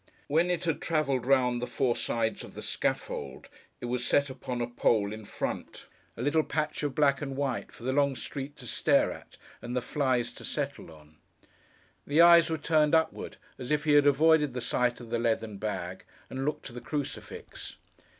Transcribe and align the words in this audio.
When 0.27 0.49
it 0.49 0.63
had 0.63 0.81
travelled 0.81 1.27
round 1.27 1.61
the 1.61 1.67
four 1.67 1.95
sides 1.95 2.43
of 2.43 2.55
the 2.55 2.63
scaffold, 2.63 3.49
it 3.79 3.85
was 3.85 4.03
set 4.03 4.31
upon 4.31 4.59
a 4.59 4.65
pole 4.65 5.13
in 5.13 5.25
front—a 5.25 6.21
little 6.23 6.41
patch 6.41 6.81
of 6.81 6.95
black 6.95 7.21
and 7.21 7.37
white, 7.37 7.71
for 7.71 7.83
the 7.83 7.93
long 7.93 8.15
street 8.15 8.57
to 8.57 8.65
stare 8.65 9.11
at, 9.11 9.37
and 9.61 9.75
the 9.75 9.79
flies 9.83 10.31
to 10.33 10.43
settle 10.43 10.89
on. 10.91 11.17
The 12.07 12.19
eyes 12.19 12.49
were 12.49 12.57
turned 12.57 12.95
upward, 12.95 13.37
as 13.59 13.69
if 13.69 13.83
he 13.83 13.93
had 13.93 14.07
avoided 14.07 14.55
the 14.55 14.59
sight 14.59 15.01
of 15.01 15.11
the 15.11 15.19
leathern 15.19 15.57
bag, 15.57 16.03
and 16.31 16.45
looked 16.45 16.65
to 16.65 16.73
the 16.73 16.81
crucifix. 16.81 17.75